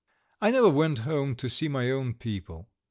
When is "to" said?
1.35-1.47